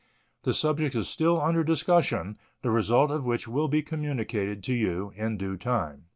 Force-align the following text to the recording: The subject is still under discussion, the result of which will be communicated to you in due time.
The 0.45 0.55
subject 0.55 0.95
is 0.95 1.07
still 1.07 1.39
under 1.39 1.63
discussion, 1.63 2.39
the 2.63 2.71
result 2.71 3.11
of 3.11 3.23
which 3.23 3.47
will 3.47 3.67
be 3.67 3.83
communicated 3.83 4.63
to 4.63 4.73
you 4.73 5.13
in 5.15 5.37
due 5.37 5.57
time. 5.57 6.05